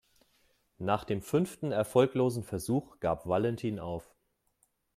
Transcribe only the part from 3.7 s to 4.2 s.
auf.